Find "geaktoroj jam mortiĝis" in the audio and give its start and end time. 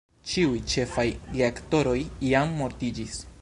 1.35-3.21